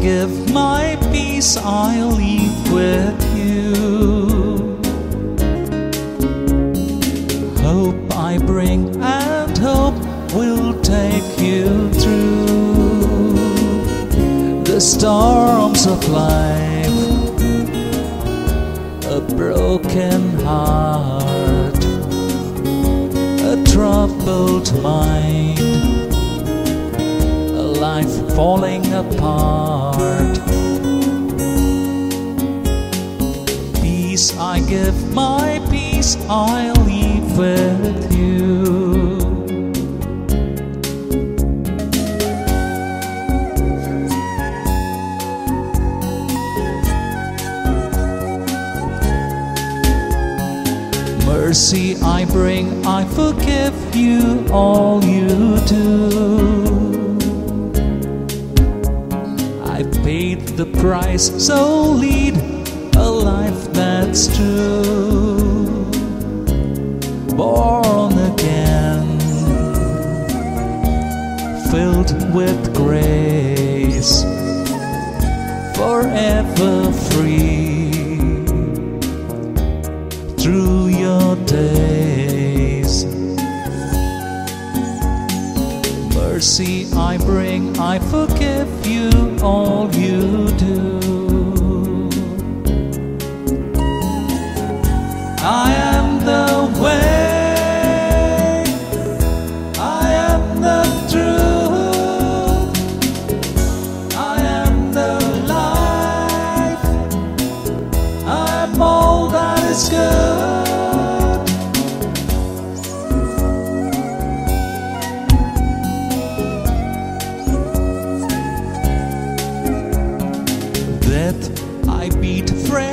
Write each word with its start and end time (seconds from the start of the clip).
give 0.00 0.50
my 0.54 0.96
peace, 1.12 1.58
I 1.58 2.02
leave 2.02 2.72
with 2.72 3.20
you. 3.36 4.80
Hope 7.62 8.16
I 8.16 8.38
bring, 8.38 8.88
and 9.02 9.58
hope 9.58 9.94
will 10.32 10.80
take 10.80 11.38
you 11.38 11.90
through 12.00 13.34
the 14.64 14.80
storms 14.80 15.86
of 15.86 16.08
life. 16.08 16.88
A 19.10 19.20
broken 19.36 20.40
heart, 20.40 21.84
a 23.52 23.62
troubled 23.66 24.72
mind 24.82 25.67
life 27.88 28.16
falling 28.36 28.84
apart. 28.92 30.36
Peace 33.80 34.26
I 34.36 34.56
give, 34.72 34.96
my 35.14 35.48
peace 35.70 36.12
I 36.28 36.72
leave 36.88 37.28
with 37.42 38.12
you. 38.18 38.38
Mercy 51.26 51.96
I 52.18 52.26
bring, 52.26 52.66
I 52.98 53.00
forgive 53.20 53.76
you 53.96 54.46
all 54.52 55.02
you 55.04 55.17
paid 60.18 60.40
the 60.60 60.66
price, 60.82 61.26
so 61.46 61.92
lead 62.04 62.34
a 62.96 63.08
life 63.30 63.62
that's 63.72 64.22
true. 64.36 65.84
Born 67.36 68.14
again, 68.32 69.06
filled 71.70 72.12
with 72.34 72.60
grace, 72.74 74.24
forever 75.78 76.92
free 77.10 77.92
through 80.40 80.88
your 81.04 81.36
days. 81.46 83.04
Mercy 86.12 86.88
I 86.92 87.18
bring, 87.18 87.78
I 87.78 88.00
forgive 88.00 88.68
you 88.84 89.10
all 89.42 89.86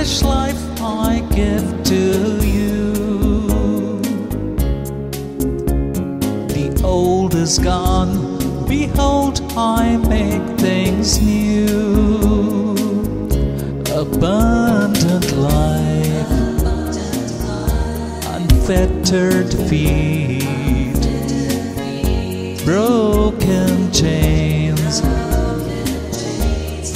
fresh 0.00 0.22
life 0.22 0.80
I 0.80 1.20
give 1.36 1.84
to 1.84 2.46
you. 2.46 2.92
The 6.48 6.80
old 6.82 7.34
is 7.34 7.58
gone, 7.58 8.66
behold, 8.66 9.42
I 9.58 9.98
make 10.08 10.58
things 10.58 11.20
new. 11.20 12.72
Abundant 13.94 15.32
life, 15.36 16.30
unfettered 18.36 19.52
feet, 19.68 21.04
broken 22.64 23.92
chains 23.92 25.02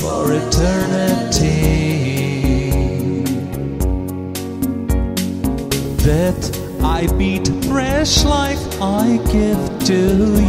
for 0.01 0.33
eternity. 0.33 1.04
Death 6.05 6.85
I 6.85 7.07
beat, 7.17 7.49
fresh 7.65 8.25
life 8.25 8.61
I 8.79 9.17
give 9.33 9.79
to 9.87 9.95
you. 10.39 10.44